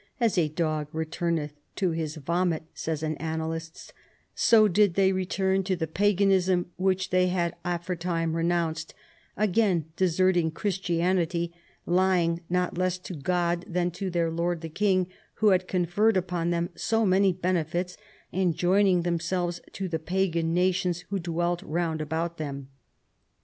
"As 0.19 0.35
a 0.35 0.47
dog 0.47 0.87
returneth 0.93 1.53
to 1.75 1.91
his 1.91 2.15
vomit," 2.15 2.63
says 2.73 3.03
an 3.03 3.15
annalist," 3.17 3.93
so 4.33 4.67
did 4.67 4.95
they 4.95 5.11
return 5.11 5.61
to 5.65 5.75
the 5.75 5.85
paganism 5.85 6.65
which 6.75 7.11
they 7.11 7.27
had 7.27 7.55
aforetime 7.63 8.35
renounced, 8.35 8.95
again 9.37 9.85
deserting 9.95 10.49
Christianity, 10.49 11.53
lying 11.85 12.41
not 12.49 12.79
less 12.79 12.97
to 12.97 13.13
God 13.13 13.63
than 13.67 13.91
to 13.91 14.09
their 14.09 14.31
lord 14.31 14.61
the 14.61 14.69
king, 14.69 15.05
who 15.35 15.49
had 15.49 15.67
conferred 15.67 16.17
upon 16.17 16.49
them 16.49 16.71
so 16.73 17.05
many 17.05 17.31
benefits, 17.31 17.95
and 18.33 18.55
joining 18.55 19.03
themselves 19.03 19.61
to 19.73 19.87
the 19.87 19.99
pagan 19.99 20.51
na 20.55 20.71
tions 20.71 21.01
who 21.11 21.19
dwelt 21.19 21.61
round 21.61 22.01
about 22.01 22.37
them. 22.39 22.69